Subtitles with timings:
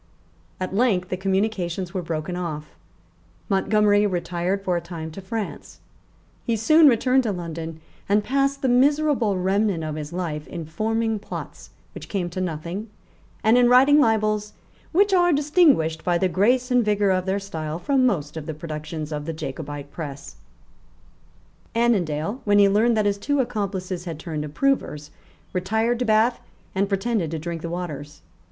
[0.59, 2.73] At length the communications were broken off.
[3.49, 5.79] Montgomery retired for a time to France.
[6.43, 11.19] He soon returned to London, and passed the miserable remnant of his life in forming
[11.19, 12.89] plots which came to nothing,
[13.43, 14.53] and in writing libels
[14.91, 18.55] which are distinguished by the grace and vigour of their style from most of the
[18.55, 20.37] productions of the Jacobite press,
[21.75, 25.11] Annandale, when he learned that his two accomplices had turned approvers,
[25.53, 26.39] retired to Bath,
[26.73, 28.23] and pretended to drink the waters.